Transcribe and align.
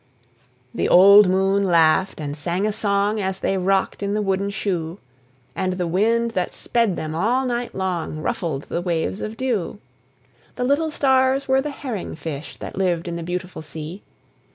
The 0.73 0.89
old 0.89 1.29
moon 1.29 1.61
laughed 1.63 2.19
and 2.19 2.35
sang 2.35 2.65
a 2.65 2.71
song, 2.71 3.19
As 3.19 3.39
they 3.39 3.55
rocked 3.55 4.01
in 4.01 4.15
the 4.15 4.21
wooden 4.23 4.49
shoe; 4.49 4.97
And 5.55 5.73
the 5.73 5.85
wind 5.85 6.31
that 6.31 6.51
sped 6.51 6.95
them 6.95 7.13
all 7.13 7.45
night 7.45 7.75
long 7.75 8.17
Ruffled 8.17 8.63
the 8.63 8.81
waves 8.81 9.21
of 9.21 9.37
dew; 9.37 9.77
The 10.55 10.63
little 10.63 10.89
stars 10.89 11.47
were 11.47 11.61
the 11.61 11.69
herring 11.69 12.15
fish 12.15 12.57
That 12.57 12.79
lived 12.79 13.07
in 13.07 13.15
the 13.15 13.21
beautiful 13.21 13.61
sea. 13.61 14.01